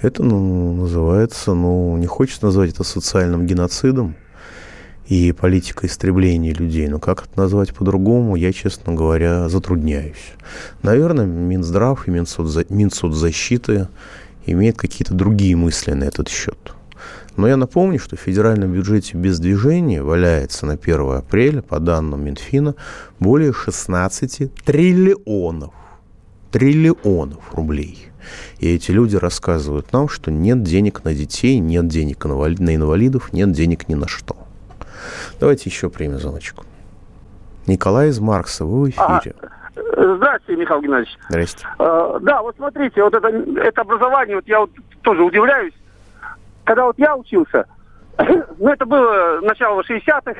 [0.00, 4.14] Это ну, называется, ну, не хочется назвать это социальным геноцидом
[5.08, 6.86] и политикой истребления людей.
[6.88, 10.34] Но как это назвать по-другому, я, честно говоря, затрудняюсь.
[10.82, 12.66] Наверное, Минздрав и Минсоцза...
[12.68, 13.88] Минсоцзащиты
[14.44, 16.74] имеют какие-то другие мысли на этот счет.
[17.36, 22.24] Но я напомню, что в федеральном бюджете без движения валяется на 1 апреля, по данным
[22.24, 22.74] Минфина,
[23.18, 25.72] более 16 триллионов
[26.50, 28.08] триллионов рублей.
[28.58, 33.52] И эти люди рассказывают нам, что нет денег на детей, нет денег на инвалидов, нет
[33.52, 34.47] денег ни на что.
[35.40, 36.64] Давайте еще примем звоночку.
[37.66, 39.34] Николай из Маркса, вы в эфире.
[39.40, 40.16] Ага.
[40.16, 41.16] Здравствуйте, Михаил Геннадьевич.
[41.28, 41.66] Здрасте.
[41.78, 44.70] Э, да, вот смотрите, вот это, это образование, вот я вот
[45.02, 45.74] тоже удивляюсь.
[46.64, 47.66] Когда вот я учился,
[48.18, 50.34] ну это было начало 60-х,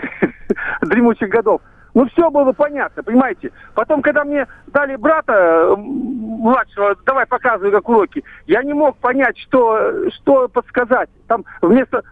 [0.83, 1.61] дремучих годов,
[1.95, 3.51] ну, все было понятно, понимаете?
[3.75, 10.09] Потом, когда мне дали брата младшего, давай показывай, как уроки, я не мог понять, что,
[10.11, 11.11] что подсказать.
[11.27, 12.05] Там вместо...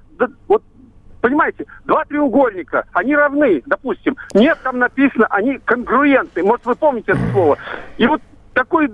[0.49, 0.65] Вот
[1.27, 4.17] понимаете, два треугольника, они равны, допустим.
[4.33, 6.45] Нет, там написано, они конгруентны.
[6.45, 7.59] Может, вы помните это слово.
[7.99, 8.23] И вот
[8.55, 8.91] такой...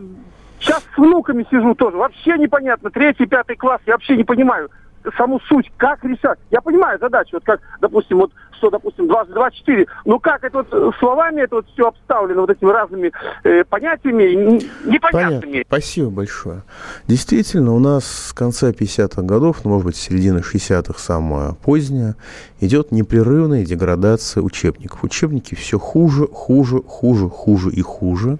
[0.59, 1.97] Сейчас с внуками сижу тоже.
[1.97, 2.88] Вообще непонятно.
[2.90, 4.71] Третий, пятый класс, я вообще не понимаю
[5.16, 6.38] саму суть, как решать.
[6.53, 8.31] Я понимаю задачу, вот как, допустим, вот
[8.62, 12.51] что, допустим, 22, 4, но как это вот э, словами это вот все обставлено вот
[12.51, 13.11] этими разными
[13.42, 15.53] э, понятиями, непонятными.
[15.53, 15.64] Понятно.
[15.66, 16.62] Спасибо большое.
[17.09, 22.14] Действительно, у нас с конца 50-х годов, ну, может быть, с середины 60-х самое позднее,
[22.61, 25.03] идет непрерывная деградация учебников.
[25.03, 28.38] Учебники все хуже, хуже, хуже, хуже и хуже.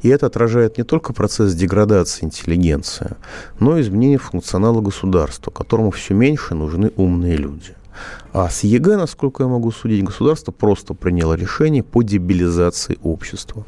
[0.00, 3.16] И это отражает не только процесс деградации интеллигенции,
[3.60, 7.77] но и изменение функционала государства, которому все меньше нужны умные люди.
[8.32, 13.64] А с ЕГЭ, насколько я могу судить, государство просто приняло решение по дебилизации общества.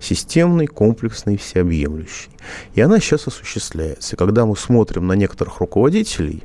[0.00, 2.30] Системной, комплексной, всеобъемлющей.
[2.74, 4.16] И она сейчас осуществляется.
[4.16, 6.42] Когда мы смотрим на некоторых руководителей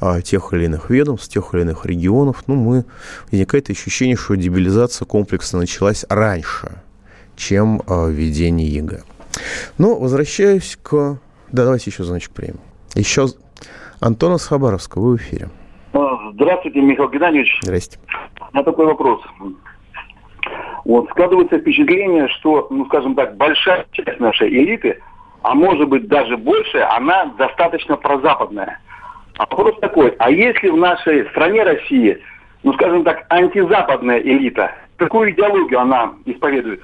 [0.00, 2.84] а, тех или иных ведомств, тех или иных регионов, ну, мы,
[3.30, 6.82] возникает ощущение, что дебилизация комплекса началась раньше,
[7.36, 9.02] чем а, введение ЕГЭ.
[9.78, 11.18] Но возвращаюсь к...
[11.50, 12.60] Да, давайте еще звоночек примем.
[12.94, 13.28] Еще
[14.00, 15.50] Антона с Хабаровска, вы в эфире.
[16.40, 17.58] Здравствуйте, Михаил Геннадьевич.
[17.60, 17.98] Здрасте.
[18.40, 19.20] У меня такой вопрос.
[20.86, 25.02] Вот, складывается впечатление, что, ну, скажем так, большая часть нашей элиты,
[25.42, 28.80] а может быть даже больше, она достаточно прозападная.
[29.36, 32.18] А вопрос такой, а если в нашей стране России,
[32.62, 36.80] ну, скажем так, антизападная элита, какую идеологию она исповедует?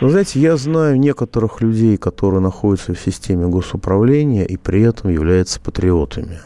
[0.00, 5.60] Ну, знаете, я знаю некоторых людей, которые находятся в системе госуправления и при этом являются
[5.60, 6.40] патриотами.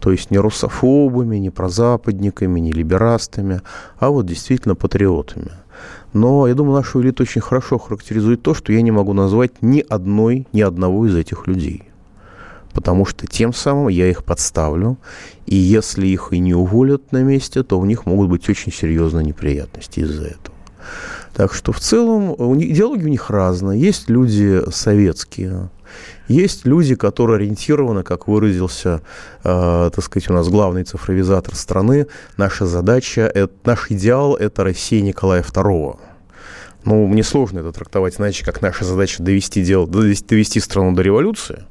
[0.00, 3.62] То есть не русофобами, не прозападниками, не либерастами,
[3.98, 5.52] а вот действительно патриотами.
[6.12, 9.84] Но я думаю, нашу элиту очень хорошо характеризует то, что я не могу назвать ни
[9.86, 11.82] одной, ни одного из этих людей.
[12.72, 14.98] Потому что тем самым я их подставлю,
[15.46, 19.24] и если их и не уволят на месте, то у них могут быть очень серьезные
[19.24, 20.54] неприятности из-за этого.
[21.34, 23.76] Так что в целом идеология у них разная.
[23.76, 25.68] Есть люди советские,
[26.28, 29.02] есть люди, которые ориентированы, как выразился,
[29.44, 32.06] э, так сказать, у нас главный цифровизатор страны.
[32.36, 35.98] Наша задача, это, наш идеал– это Россия Николая II.
[36.84, 41.64] Ну, мне сложно это трактовать иначе, как наша задача довести, дело, довести, страну до революции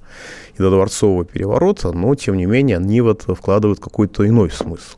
[0.56, 4.98] и до дворцового переворота, но, тем не менее, они в это вкладывают какой-то иной смысл.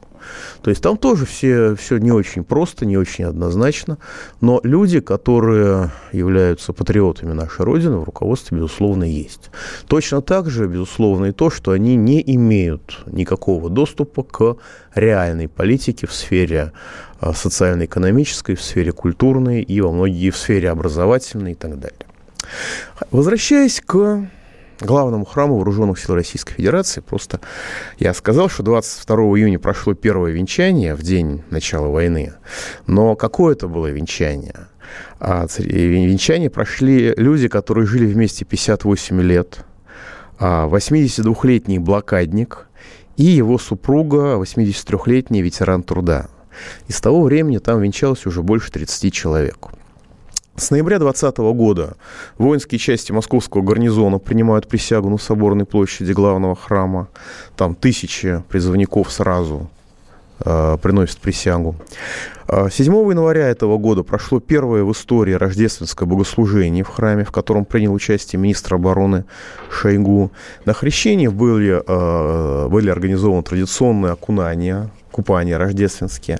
[0.61, 3.97] То есть там тоже все, все не очень просто, не очень однозначно,
[4.41, 9.49] но люди, которые являются патриотами нашей Родины, в руководстве, безусловно, есть.
[9.87, 14.57] Точно так же, безусловно, и то, что они не имеют никакого доступа к
[14.95, 16.71] реальной политике в сфере
[17.19, 22.05] а, социально-экономической, в сфере культурной и во многие в сфере образовательной и так далее.
[23.11, 24.29] Возвращаясь к
[24.79, 27.01] главному храму Вооруженных сил Российской Федерации.
[27.01, 27.39] Просто
[27.99, 32.33] я сказал, что 22 июня прошло первое венчание в день начала войны.
[32.85, 34.67] Но какое это было венчание?
[35.19, 39.65] А, венчание прошли люди, которые жили вместе 58 лет.
[40.39, 42.67] 82-летний а, блокадник
[43.15, 46.27] и его супруга, 83-летний ветеран труда.
[46.87, 49.69] И с того времени там венчалось уже больше 30 человек.
[50.59, 51.97] С ноября 2020 года
[52.39, 57.09] воинские части московского гарнизона принимают присягу на Соборной площади главного храма.
[57.55, 59.69] Там тысячи призывников сразу
[60.43, 61.75] э, приносят присягу.
[62.49, 67.63] 7 э, января этого года прошло первое в истории рождественское богослужение в храме, в котором
[67.63, 69.25] принял участие министр обороны
[69.69, 70.31] Шойгу.
[70.65, 76.39] На хрещении были, э, были организованы традиционные окунания купания рождественские.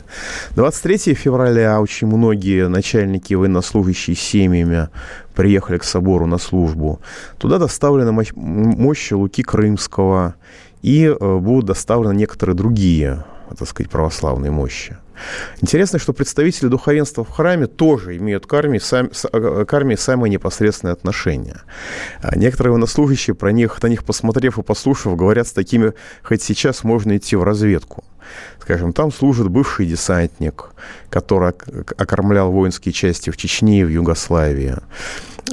[0.55, 4.89] 23 февраля очень многие начальники военнослужащие семьями
[5.35, 6.99] приехали к собору на службу.
[7.37, 10.35] Туда доставлены мощи Луки Крымского
[10.81, 13.23] и э, будут доставлены некоторые другие,
[13.57, 14.97] так сказать, православные мощи.
[15.61, 20.31] Интересно, что представители духовенства в храме тоже имеют к армии, сам, э, к армии самое
[20.31, 21.57] непосредственное отношение.
[22.21, 26.83] А некоторые военнослужащие, про них, на них посмотрев и послушав, говорят с такими, хоть сейчас
[26.83, 28.03] можно идти в разведку.
[28.59, 30.71] Скажем, там служит бывший десантник,
[31.09, 31.53] который
[31.97, 34.75] окормлял воинские части в Чечне и в Югославии.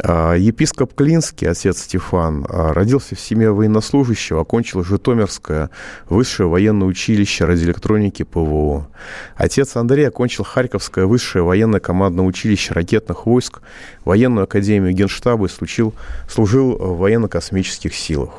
[0.03, 5.71] А, епископ Клинский, отец Стефан, а, родился в семье военнослужащего, окончил Житомирское
[6.09, 8.89] высшее военное училище радиоэлектроники ПВО.
[9.37, 13.61] Отец Андрей окончил Харьковское высшее военное командное училище ракетных войск,
[14.05, 15.95] военную академию Генштаба и служил,
[16.29, 18.31] служил в военно-космических силах.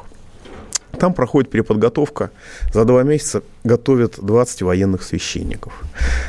[0.95, 2.31] Там проходит переподготовка.
[2.73, 5.73] За два месяца готовят 20 военных священников.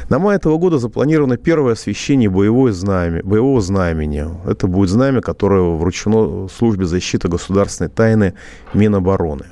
[0.08, 4.26] На май этого года запланировано первое освящение боевого знамени, боевого знамени.
[4.48, 8.34] Это будет знамя, которое вручено службе защиты государственной тайны
[8.74, 9.46] Минобороны.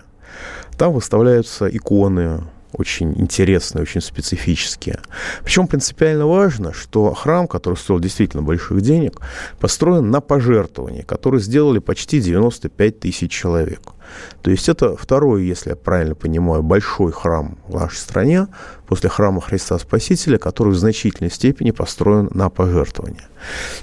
[0.77, 2.43] Там выставляются иконы,
[2.75, 5.01] очень интересные, очень специфические.
[5.45, 9.21] Причем принципиально важно, что храм, который стоил действительно больших денег,
[9.61, 13.94] построен на пожертвовании, которые сделали почти 95 тысяч человек.
[14.43, 18.47] То есть это второй, если я правильно понимаю, большой храм в нашей стране
[18.87, 23.29] после храма Христа Спасителя, который в значительной степени построен на пожертвования.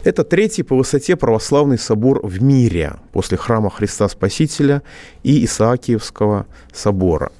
[0.04, 4.82] Это третий по высоте православный собор в мире после храма Христа Спасителя
[5.24, 7.32] и Исаакиевского собора.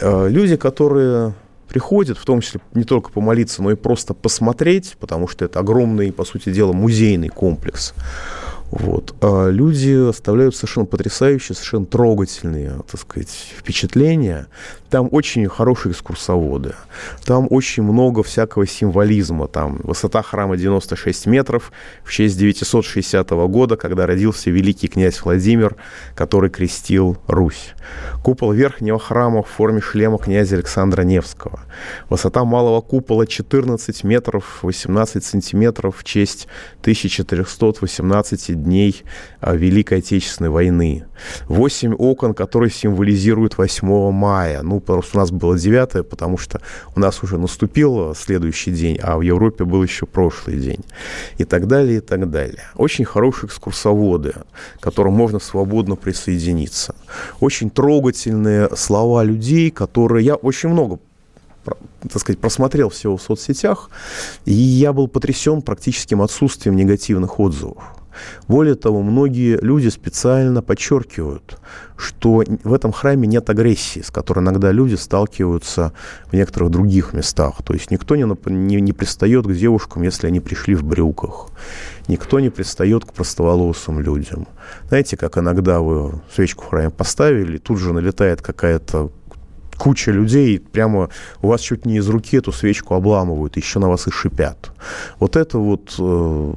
[0.00, 1.34] Э, люди, которые
[1.68, 6.12] приходят, в том числе не только помолиться, но и просто посмотреть, потому что это огромный,
[6.12, 7.94] по сути дела, музейный комплекс,
[8.74, 9.14] вот.
[9.20, 14.48] А люди оставляют совершенно потрясающие, совершенно трогательные, так сказать, впечатления.
[14.94, 16.76] Там очень хорошие экскурсоводы.
[17.24, 19.48] Там очень много всякого символизма.
[19.48, 21.72] Там высота храма 96 метров
[22.04, 25.74] в честь 960 года, когда родился великий князь Владимир,
[26.14, 27.74] который крестил Русь.
[28.22, 31.58] Купол верхнего храма в форме шлема князя Александра Невского.
[32.08, 36.46] Высота малого купола 14 метров 18 сантиметров в честь
[36.82, 39.02] 1418 дней
[39.40, 41.04] а, Великой Отечественной войны.
[41.48, 44.62] Восемь окон, которые символизируют 8 мая.
[44.62, 46.60] Ну, просто у нас было 9, потому что
[46.94, 50.84] у нас уже наступил следующий день, а в Европе был еще прошлый день.
[51.38, 52.62] И так далее, и так далее.
[52.76, 54.34] Очень хорошие экскурсоводы,
[54.78, 56.94] к которым можно свободно присоединиться.
[57.40, 60.24] Очень трогательные слова людей, которые...
[60.24, 60.98] Я очень много
[62.10, 63.90] так сказать, просмотрел все в соцсетях,
[64.44, 67.82] и я был потрясен практическим отсутствием негативных отзывов.
[68.48, 71.58] Более того, многие люди специально подчеркивают,
[71.96, 75.92] что в этом храме нет агрессии, с которой иногда люди сталкиваются
[76.26, 77.62] в некоторых других местах.
[77.64, 81.48] То есть никто не, не, не пристает к девушкам, если они пришли в брюках.
[82.08, 84.46] Никто не пристает к простоволосым людям.
[84.88, 89.10] Знаете, как иногда вы свечку в храме поставили, тут же налетает какая-то
[89.76, 91.10] куча людей, прямо
[91.42, 94.70] у вас чуть не из руки эту свечку обламывают, еще на вас и шипят.
[95.18, 96.52] Вот это вот, э,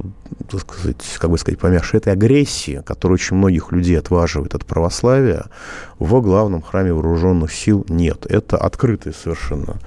[0.49, 5.45] так сказать, как бы сказать, помягче, этой агрессии, которая очень многих людей отваживает от православия,
[5.99, 8.25] в главном храме вооруженных сил нет.
[8.29, 9.77] Это открытое совершенно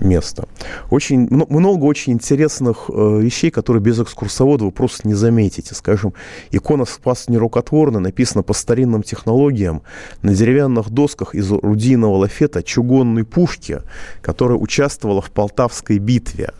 [0.00, 0.48] место.
[0.90, 5.74] Очень, много очень интересных э, вещей, которые без экскурсовода вы просто не заметите.
[5.74, 6.14] Скажем,
[6.50, 9.82] икона «Спас нерукотворно» написана по старинным технологиям
[10.22, 13.82] на деревянных досках из рудийного лафета чугунной пушки,
[14.22, 16.52] которая участвовала в Полтавской битве.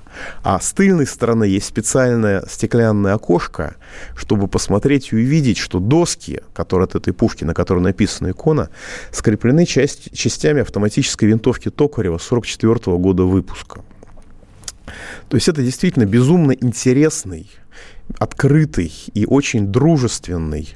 [0.43, 3.77] А с тыльной стороны есть специальное стеклянное окошко,
[4.17, 8.71] чтобы посмотреть и увидеть, что доски, которые от этой пушки, на которой написана икона,
[9.13, 13.83] скреплены часть, частями автоматической винтовки Токарева 44 года выпуска.
[15.29, 17.49] То есть это действительно безумно интересный,
[18.19, 20.69] открытый и очень дружественный,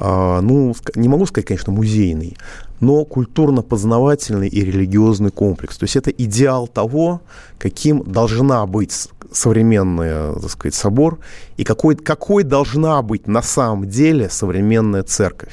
[0.00, 2.36] ну, не могу сказать, конечно, музейный,
[2.80, 5.76] но культурно-познавательный и религиозный комплекс.
[5.76, 7.20] То есть это идеал того,
[7.58, 11.18] каким должна быть современный, так сказать, собор
[11.56, 15.52] и какой, какой должна быть на самом деле современная церковь.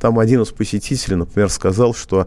[0.00, 2.26] Там один из посетителей, например, сказал, что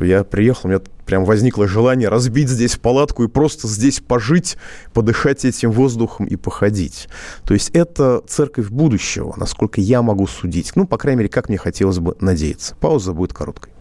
[0.00, 4.56] я приехал, у меня прям возникло желание разбить здесь палатку и просто здесь пожить,
[4.92, 7.08] подышать этим воздухом и походить.
[7.44, 10.72] То есть это церковь будущего, насколько я могу судить.
[10.74, 12.74] Ну, по крайней мере, как мне хотелось бы надеяться.
[12.76, 13.74] Пауза будет короткой.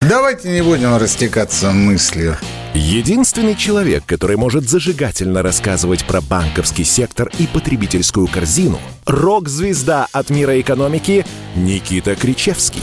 [0.00, 2.36] Давайте не будем растекаться мыслью.
[2.72, 10.60] Единственный человек, который может зажигательно рассказывать про банковский сектор и потребительскую корзину– рок-звезда от мира
[10.60, 11.26] экономики
[11.56, 12.82] Никита Кричевский.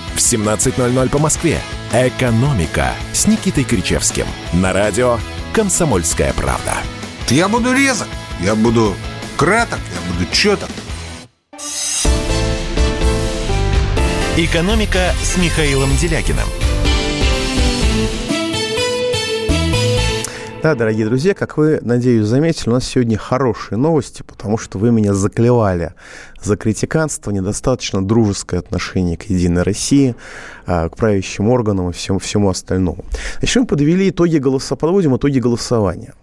[0.15, 1.61] в 17.00 по Москве.
[1.93, 4.25] «Экономика» с Никитой Кричевским.
[4.53, 5.19] На радио
[5.53, 6.77] «Комсомольская правда».
[7.27, 8.07] Я буду резок,
[8.39, 8.95] я буду
[9.37, 10.69] краток, я буду четок.
[14.37, 16.47] «Экономика» с Михаилом Делякиным.
[20.61, 24.91] Да, дорогие друзья, как вы, надеюсь, заметили, у нас сегодня хорошие новости, потому что вы
[24.91, 25.95] меня заклевали
[26.39, 30.15] за критиканство, недостаточно дружеское отношение к «Единой России»,
[30.67, 33.03] а, к правящим органам и всему, всему остальному.
[33.39, 36.13] Значит, мы подвели итоги голоса, подводим итоги голосования.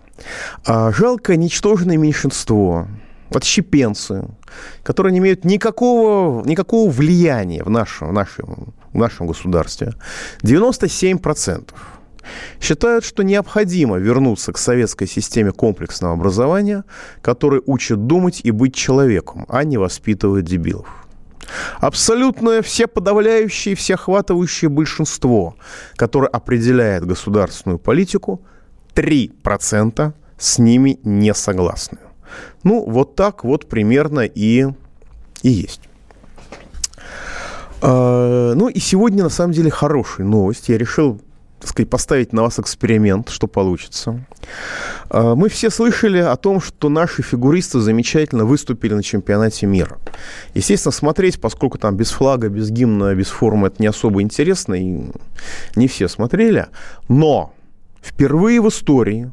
[0.64, 2.86] А, жалкое ничтожное меньшинство
[3.34, 4.24] отщепенцы,
[4.84, 9.94] которые не имеют никакого, никакого влияния в нашем, в, нашем, в нашем государстве,
[10.44, 11.74] 97%
[12.60, 16.84] считают, что необходимо вернуться к советской системе комплексного образования,
[17.22, 20.88] которая учит думать и быть человеком, а не воспитывает дебилов.
[21.80, 25.56] Абсолютное все подавляющее, всеохватывающее большинство,
[25.96, 28.42] которое определяет государственную политику,
[28.94, 31.98] 3% с ними не согласны.
[32.62, 34.66] Ну, вот так вот примерно и,
[35.42, 35.80] и есть.
[37.80, 40.68] А, ну и сегодня, на самом деле, хорошая новость.
[40.68, 41.20] Я решил
[41.60, 44.24] так сказать, поставить на вас эксперимент, что получится.
[45.10, 49.98] А, мы все слышали о том, что наши фигуристы замечательно выступили на чемпионате мира.
[50.54, 55.10] Естественно, смотреть, поскольку там без флага, без гимна, без формы, это не особо интересно, и
[55.74, 56.66] не все смотрели.
[57.08, 57.52] Но
[58.02, 59.32] впервые в истории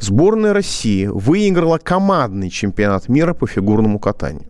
[0.00, 4.46] сборная России выиграла командный чемпионат мира по фигурному катанию.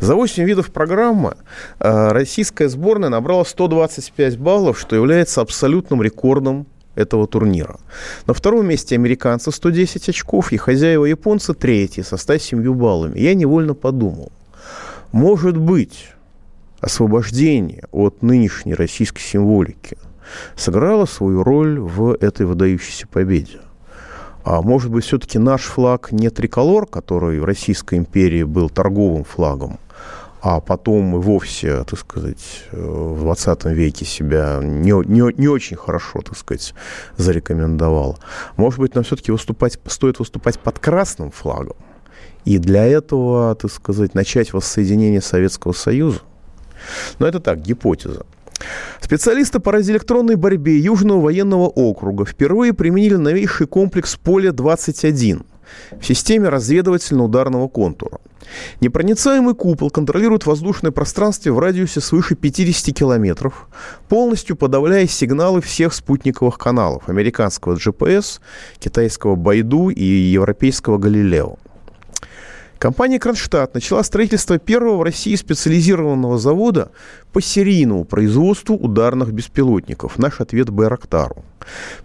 [0.00, 1.36] За 8 видов программы
[1.78, 7.78] э, российская сборная набрала 125 баллов, что является абсолютным рекордом этого турнира.
[8.26, 13.18] На втором месте американцы 110 очков и хозяева японцы третьи со 107 баллами.
[13.18, 14.32] Я невольно подумал,
[15.12, 16.08] может быть,
[16.80, 19.98] освобождение от нынешней российской символики
[20.56, 23.60] сыграло свою роль в этой выдающейся победе.
[24.50, 29.78] А может быть, все-таки наш флаг не триколор, который в Российской империи был торговым флагом,
[30.42, 36.20] а потом и вовсе, так сказать, в 20 веке себя не, не, не очень хорошо,
[36.22, 36.74] так сказать,
[37.16, 38.18] зарекомендовал.
[38.56, 41.76] Может быть, нам все-таки выступать, стоит выступать под красным флагом,
[42.44, 46.22] и для этого, так сказать, начать воссоединение Советского Союза.
[47.20, 48.26] Но это так, гипотеза.
[49.00, 55.42] Специалисты по радиоэлектронной борьбе Южного военного округа впервые применили новейший комплекс «Поле-21»
[56.00, 58.18] в системе разведывательно-ударного контура.
[58.80, 63.68] Непроницаемый купол контролирует воздушное пространство в радиусе свыше 50 километров,
[64.08, 68.40] полностью подавляя сигналы всех спутниковых каналов американского GPS,
[68.78, 71.58] китайского Байду и европейского Галилео.
[72.80, 76.92] Компания «Кронштадт» начала строительство первого в России специализированного завода
[77.30, 80.18] по серийному производству ударных беспилотников.
[80.18, 81.44] Наш ответ Байрактару.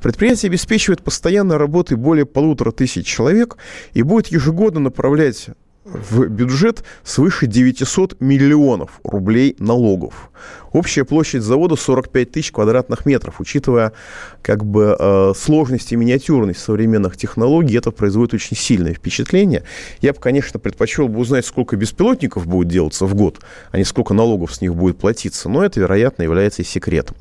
[0.01, 3.55] Предприятие обеспечивает постоянной работой более полутора тысяч человек
[3.93, 5.47] и будет ежегодно направлять
[5.85, 10.31] в бюджет свыше 900 миллионов рублей налогов.
[10.71, 13.39] Общая площадь завода 45 тысяч квадратных метров.
[13.39, 13.93] Учитывая
[14.41, 19.63] как бы э, сложность и миниатюрность современных технологий, это производит очень сильное впечатление.
[20.01, 23.39] Я бы, конечно, предпочел бы узнать, сколько беспилотников будет делаться в год,
[23.71, 25.49] а не сколько налогов с них будет платиться.
[25.49, 27.15] Но это, вероятно, является секретом.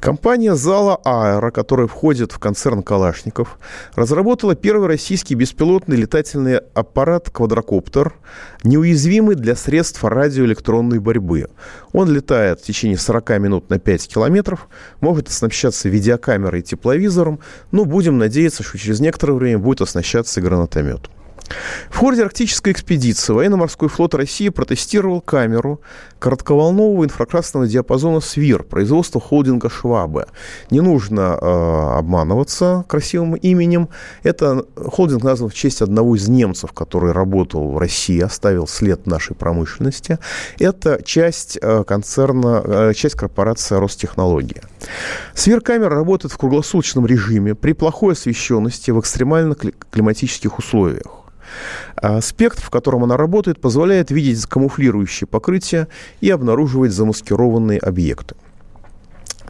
[0.00, 3.58] Компания «Зала Аэро», которая входит в концерн «Калашников»,
[3.94, 8.12] разработала первый российский беспилотный летательный аппарат «Квадрокоптер»,
[8.64, 11.48] неуязвимый для средств радиоэлектронной борьбы.
[11.92, 14.68] Он летает в течение 40 минут на 5 километров,
[15.00, 17.40] может оснащаться видеокамерой и тепловизором,
[17.70, 21.10] но будем надеяться, что через некоторое время будет оснащаться гранатометом.
[21.90, 25.80] В ходе арктической экспедиции военно-морской флот России протестировал камеру
[26.18, 30.26] коротковолнового инфракрасного диапазона «СВИР» производства холдинга «Швабе».
[30.70, 33.90] Не нужно э, обманываться красивым именем.
[34.22, 39.36] Это холдинг назван в честь одного из немцев, который работал в России, оставил след нашей
[39.36, 40.18] промышленности.
[40.58, 44.62] Это часть э, концерна, э, часть корпорации «Ростехнология».
[45.34, 51.23] «СВИР-камера» работает в круглосуточном режиме при плохой освещенности в экстремально климатических условиях.
[51.96, 55.88] А спектр, в котором она работает, позволяет видеть камуфлирующие покрытия
[56.20, 58.34] и обнаруживать замаскированные объекты.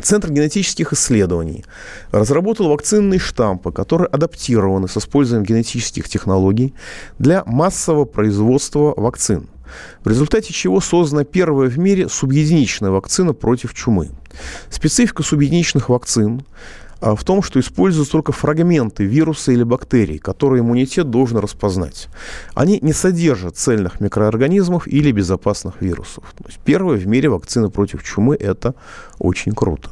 [0.02, 1.64] Центр генетических исследований
[2.10, 6.74] разработал вакцинные штампы, которые адаптированы с использованием генетических технологий
[7.20, 9.48] для массового производства вакцин,
[10.02, 14.10] в результате чего создана первая в мире субъединичная вакцина против чумы.
[14.68, 16.42] Специфика субъединичных вакцин
[17.04, 22.08] в том, что используются только фрагменты вируса или бактерий, которые иммунитет должен распознать.
[22.54, 26.24] Они не содержат цельных микроорганизмов или безопасных вирусов.
[26.38, 28.74] То есть первая в мире вакцина против чумы– это
[29.18, 29.90] очень круто.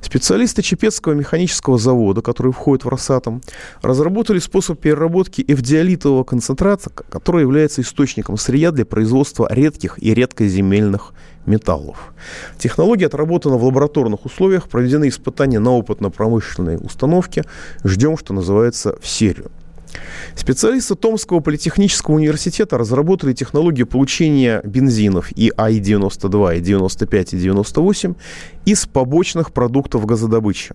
[0.00, 3.42] Специалисты Чепецкого механического завода, который входит в Росатом,
[3.82, 11.12] разработали способ переработки эвдиолитового концентрата, который является источником сырья для производства редких и редкоземельных
[11.46, 12.12] металлов.
[12.58, 17.44] Технология отработана в лабораторных условиях, проведены испытания на опытно-промышленной установке.
[17.84, 19.50] Ждем, что называется, в серию.
[20.34, 28.14] Специалисты Томского политехнического университета разработали технологию получения бензинов и АИ-92, и 95, и 98
[28.64, 30.74] из побочных продуктов газодобычи.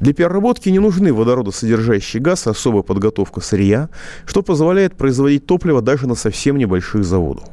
[0.00, 3.88] Для переработки не нужны водородосодержащий газ и особая подготовка сырья,
[4.26, 7.44] что позволяет производить топливо даже на совсем небольших заводах.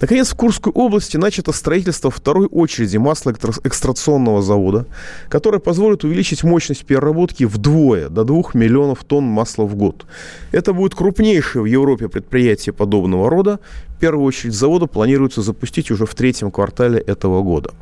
[0.00, 4.86] Наконец, в Курской области начато строительство второй очереди маслоэкстракционного завода,
[5.28, 10.06] которое позволит увеличить мощность переработки вдвое, до 2 миллионов тонн масла в год.
[10.52, 13.60] Это будет крупнейшее в Европе предприятие подобного рода.
[13.96, 17.72] В первую очередь завода планируется запустить уже в третьем квартале этого года.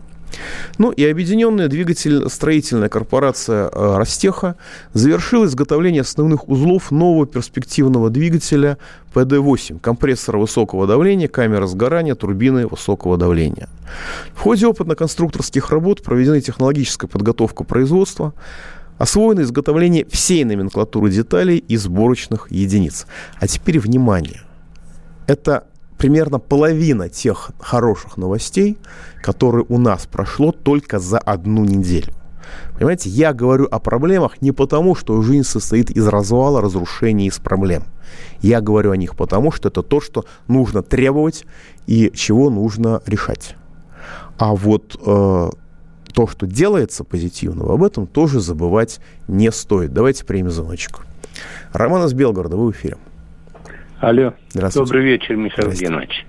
[0.78, 4.56] Ну и объединенная двигатель-строительная корпорация э, «Ростеха»
[4.92, 8.78] завершила изготовление основных узлов нового перспективного двигателя
[9.14, 13.68] ПД-8, компрессора высокого давления, камера сгорания, турбины высокого давления.
[14.34, 18.32] В ходе опытно-конструкторских работ проведена технологическая подготовка производства,
[18.98, 23.06] освоено изготовление всей номенклатуры деталей и сборочных единиц.
[23.38, 24.42] А теперь внимание.
[25.26, 25.64] Это
[26.00, 28.78] примерно половина тех хороших новостей,
[29.22, 32.14] которые у нас прошло только за одну неделю.
[32.74, 37.82] Понимаете, я говорю о проблемах не потому, что жизнь состоит из развала, разрушения, из проблем.
[38.40, 41.44] Я говорю о них потому, что это то, что нужно требовать
[41.86, 43.54] и чего нужно решать.
[44.38, 45.50] А вот э,
[46.14, 49.92] то, что делается позитивного, об этом тоже забывать не стоит.
[49.92, 51.00] Давайте примем звоночек.
[51.74, 52.96] Роман из Белгорода, вы в эфире.
[54.00, 54.32] Алло.
[54.74, 56.24] Добрый вечер, Михаил Геннадьевич.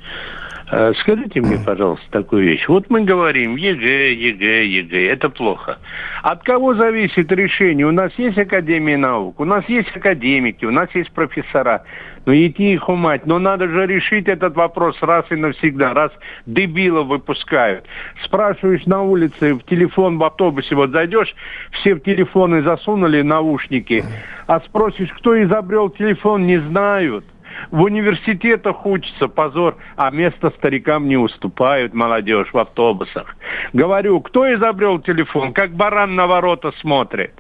[0.74, 2.68] Э, скажите мне, пожалуйста, такую вещь.
[2.68, 5.10] Вот мы говорим ЕГЭ, ЕГЭ, ЕГЭ.
[5.10, 5.78] Это плохо.
[6.22, 7.88] От кого зависит решение?
[7.88, 11.84] У нас есть Академия наук, у нас есть академики, у нас есть профессора.
[12.26, 13.26] Ну, идти их умать.
[13.26, 15.94] Но надо же решить этот вопрос раз и навсегда.
[15.94, 16.12] Раз
[16.46, 17.86] дебилов выпускают.
[18.26, 21.34] Спрашиваешь на улице, в телефон в автобусе, вот зайдешь,
[21.72, 24.04] все в телефоны засунули наушники,
[24.46, 27.24] а спросишь, кто изобрел телефон, не знают.
[27.72, 33.36] В университетах учатся, позор, а место старикам не уступают молодежь в автобусах.
[33.74, 37.34] Говорю, кто изобрел телефон, как баран на ворота смотрит.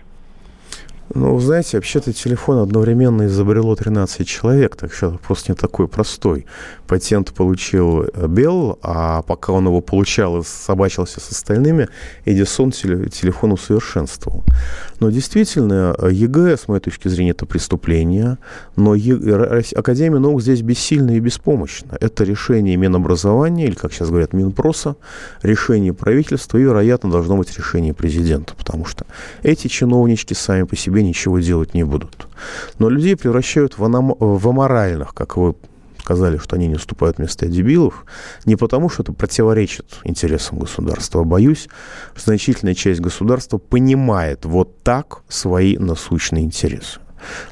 [1.13, 6.45] Ну, знаете, вообще-то телефон одновременно изобрело 13 человек, так что вопрос не такой простой.
[6.87, 11.89] Патент получил Белл, а пока он его получал и собачился с остальными,
[12.23, 14.45] Эдисон телефон усовершенствовал.
[15.01, 18.37] Но действительно, ЕГЭ, с моей точки зрения, это преступление,
[18.75, 21.97] но Академия наук здесь бессильна и беспомощна.
[21.99, 24.95] Это решение Минобразования, или, как сейчас говорят, Минпроса,
[25.41, 29.07] решение правительства и, вероятно, должно быть решение президента, потому что
[29.41, 32.27] эти чиновнички сами по себе ничего делать не будут.
[32.77, 34.15] Но людей превращают в, аном...
[34.19, 35.55] в аморальных, как вы
[36.01, 38.05] сказали, что они не уступают место дебилов,
[38.45, 41.21] не потому, что это противоречит интересам государства.
[41.21, 41.69] А боюсь,
[42.15, 46.99] значительная часть государства понимает вот так свои насущные интересы.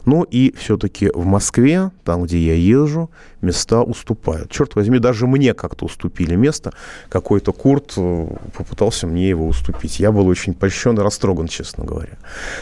[0.06, 4.50] Ну и все-таки в Москве, там, где я езжу, места уступают.
[4.52, 6.74] Черт возьми, даже мне как-то уступили место.
[7.10, 8.28] Какой-то Курт э,
[8.58, 10.00] попытался мне его уступить.
[10.00, 12.18] Я был очень польщен и растроган, честно говоря.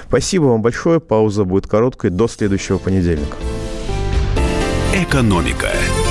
[0.07, 0.99] Спасибо вам большое.
[0.99, 2.09] Пауза будет короткой.
[2.09, 3.37] До следующего понедельника.
[4.97, 6.06] Экономика.